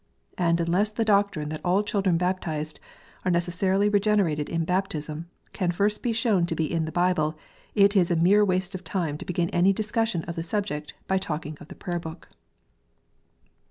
[0.39, 2.79] And unless the doctrine that all children baptized
[3.23, 7.37] are necessarily regenerated in baptism, can first be shown to be in the Bible,
[7.75, 11.19] it is a mere waste of time to begin any discussion of the subject by
[11.19, 12.29] talkino of the Prayer book.